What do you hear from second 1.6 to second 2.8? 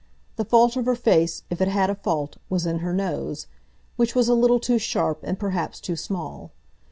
it had a fault, was in